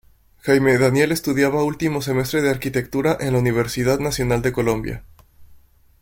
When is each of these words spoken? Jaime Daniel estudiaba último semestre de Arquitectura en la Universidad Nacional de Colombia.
Jaime 0.41 0.79
Daniel 0.79 1.11
estudiaba 1.11 1.63
último 1.63 2.01
semestre 2.01 2.41
de 2.41 2.49
Arquitectura 2.49 3.15
en 3.19 3.33
la 3.33 3.37
Universidad 3.37 3.99
Nacional 3.99 4.41
de 4.41 4.51
Colombia. 4.51 5.03